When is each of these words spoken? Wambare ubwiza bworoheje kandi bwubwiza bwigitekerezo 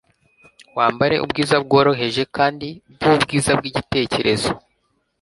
Wambare 0.77 1.15
ubwiza 1.23 1.55
bworoheje 1.63 2.23
kandi 2.35 2.67
bwubwiza 2.93 3.51
bwigitekerezo 3.59 4.51